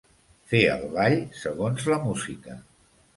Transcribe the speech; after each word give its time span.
Fer 0.53 0.61
el 0.75 0.87
ball 0.95 1.17
segons 1.41 1.85
la 1.91 1.99
música. 2.07 2.57